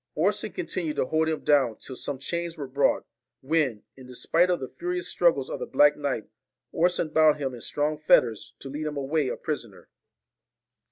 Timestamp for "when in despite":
3.41-4.49